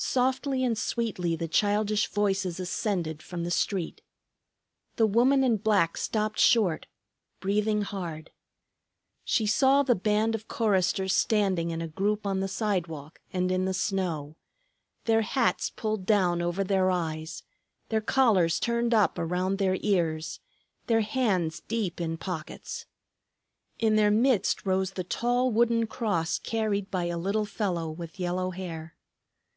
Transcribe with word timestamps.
Softly 0.00 0.62
and 0.62 0.78
sweetly 0.78 1.34
the 1.34 1.48
childish 1.48 2.06
voices 2.06 2.60
ascended 2.60 3.20
from 3.20 3.42
the 3.42 3.50
street. 3.50 4.00
The 4.94 5.08
woman 5.08 5.42
in 5.42 5.56
black 5.56 5.96
stopped 5.96 6.38
short, 6.38 6.86
breathing 7.40 7.82
hard. 7.82 8.30
She 9.24 9.44
saw 9.44 9.82
the 9.82 9.96
band 9.96 10.36
of 10.36 10.46
choristers 10.46 11.16
standing 11.16 11.72
in 11.72 11.82
a 11.82 11.88
group 11.88 12.26
on 12.28 12.38
the 12.38 12.46
sidewalk 12.46 13.18
and 13.32 13.50
in 13.50 13.64
the 13.64 13.74
snow, 13.74 14.36
their 15.06 15.22
hats 15.22 15.68
pulled 15.68 16.06
down 16.06 16.40
over 16.42 16.62
their 16.62 16.92
eyes, 16.92 17.42
their 17.88 18.00
collars 18.00 18.60
turned 18.60 18.94
up 18.94 19.18
around 19.18 19.58
their 19.58 19.78
ears, 19.80 20.38
their 20.86 21.00
hands 21.00 21.58
deep 21.66 22.00
in 22.00 22.18
pockets. 22.18 22.86
In 23.80 23.96
their 23.96 24.12
midst 24.12 24.64
rose 24.64 24.92
the 24.92 25.02
tall 25.02 25.50
wooden 25.50 25.88
cross 25.88 26.38
carried 26.38 26.88
by 26.88 27.06
a 27.06 27.18
little 27.18 27.46
fellow 27.46 27.90
with 27.90 28.20
yellow 28.20 28.50
hair. 28.52 28.94